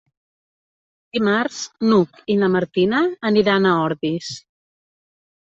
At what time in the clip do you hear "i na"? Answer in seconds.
2.37-2.49